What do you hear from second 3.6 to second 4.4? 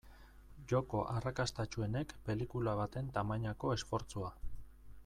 esfortzua.